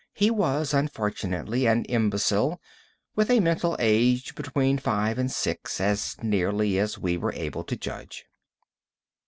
"He 0.15 0.31
was, 0.31 0.73
unfortunately, 0.73 1.67
an 1.67 1.85
imbecile, 1.85 2.59
with 3.15 3.29
a 3.29 3.39
mental 3.39 3.75
age 3.77 4.33
between 4.33 4.79
five 4.79 5.19
and 5.19 5.31
six, 5.31 5.79
as 5.79 6.15
nearly 6.23 6.79
as 6.79 6.97
we 6.97 7.17
were 7.17 7.33
able 7.33 7.63
to 7.65 7.75
judge." 7.77 8.25